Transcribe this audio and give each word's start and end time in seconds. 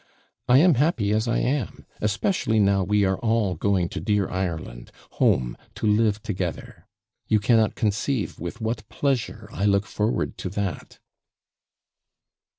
I 0.49 0.57
am 0.57 0.73
happy 0.81 1.11
as 1.11 1.27
I 1.27 1.37
am, 1.37 1.85
especially 2.01 2.57
now 2.57 2.83
we 2.83 3.05
are 3.05 3.19
all 3.19 3.53
going 3.53 3.87
to 3.89 3.99
dear 3.99 4.27
Ireland, 4.27 4.91
home, 5.11 5.55
to 5.75 5.85
live 5.85 6.23
together: 6.23 6.87
you 7.27 7.39
cannot 7.39 7.75
conceive 7.75 8.39
with 8.39 8.59
what 8.59 8.89
pleasure 8.89 9.47
I 9.51 9.65
look 9.65 9.85
forward 9.85 10.39
to 10.39 10.49
that.' 10.49 10.97